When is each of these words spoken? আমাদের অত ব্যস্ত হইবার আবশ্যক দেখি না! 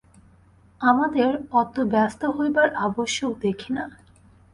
আমাদের 0.81 1.31
অত 1.51 1.75
ব্যস্ত 1.91 2.21
হইবার 2.37 2.69
আবশ্যক 2.85 3.31
দেখি 3.41 3.69
না! 3.73 3.85